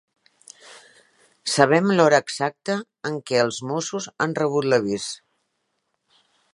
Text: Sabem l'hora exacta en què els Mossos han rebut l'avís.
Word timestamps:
Sabem 1.55 1.91
l'hora 1.99 2.21
exacta 2.27 2.79
en 3.11 3.21
què 3.29 3.41
els 3.45 3.61
Mossos 3.73 4.11
han 4.27 4.37
rebut 4.43 4.71
l'avís. 4.73 5.11